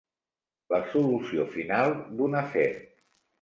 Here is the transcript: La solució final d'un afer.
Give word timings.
La 0.73 0.79
solució 0.93 1.45
final 1.57 1.93
d'un 2.17 2.39
afer. 2.41 2.65